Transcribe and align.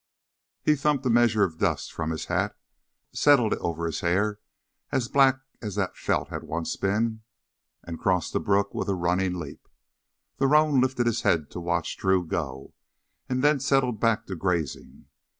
He 0.63 0.75
thumped 0.75 1.05
a 1.05 1.11
measure 1.11 1.43
of 1.43 1.59
dust 1.59 1.93
from 1.93 2.09
his 2.09 2.25
hat, 2.25 2.57
settled 3.13 3.53
it 3.53 3.59
over 3.59 3.87
hair 3.91 4.39
as 4.91 5.07
black 5.07 5.41
as 5.61 5.75
that 5.75 5.95
felt 5.95 6.29
had 6.29 6.41
once 6.41 6.75
been, 6.75 7.21
and 7.83 7.99
crossed 7.99 8.33
the 8.33 8.39
brook 8.39 8.73
with 8.73 8.89
a 8.89 8.95
running 8.95 9.35
leap. 9.37 9.67
The 10.37 10.47
roan 10.47 10.81
lifted 10.81 11.05
his 11.05 11.21
head 11.21 11.51
to 11.51 11.59
watch 11.59 11.97
Drew 11.97 12.25
go 12.25 12.73
and 13.29 13.43
then 13.43 13.59
settled 13.59 13.99
back 13.99 14.25
to 14.25 14.35
grazing. 14.35 15.05